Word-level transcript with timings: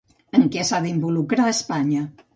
En 0.37 0.45
què 0.55 0.63
s'ha 0.69 0.79
d'involucrar 0.87 1.49
Espanya? 1.53 2.07